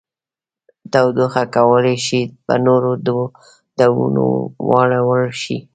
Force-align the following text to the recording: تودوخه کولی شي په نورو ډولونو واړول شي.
تودوخه 0.91 1.43
کولی 1.55 1.95
شي 2.05 2.21
په 2.45 2.53
نورو 2.65 2.91
ډولونو 3.77 4.25
واړول 4.69 5.25
شي. 5.41 5.57